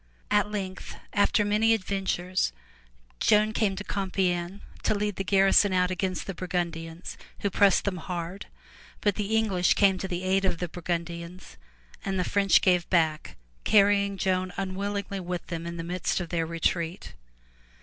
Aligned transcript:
At 0.31 0.49
length, 0.49 0.95
after 1.13 1.45
many 1.45 1.75
adventures, 1.75 2.53
Joan 3.19 3.53
came 3.53 3.75
to 3.75 3.83
Compiegne 3.83 4.61
to 4.81 4.95
lead 4.95 5.15
the 5.17 5.23
garrison 5.23 5.73
out 5.73 5.91
against 5.91 6.25
the 6.25 6.33
Burgundians 6.33 7.19
who 7.41 7.51
pressed 7.51 7.83
them 7.85 7.97
hard, 7.97 8.47
but 9.01 9.13
the 9.13 9.35
English 9.37 9.75
came 9.75 9.99
to 9.99 10.07
the 10.07 10.23
aid 10.23 10.43
of 10.43 10.57
the 10.57 10.67
Burgundians 10.67 11.55
and 12.03 12.17
the 12.19 12.23
French 12.23 12.61
gave 12.61 12.89
back, 12.89 13.35
carrying 13.63 14.17
Joan 14.17 14.51
unwillingly 14.57 15.19
with 15.19 15.45
them 15.45 15.67
in 15.67 15.77
the 15.77 15.83
midst 15.83 16.19
of 16.19 16.29
their 16.29 16.47
retreat. 16.47 17.13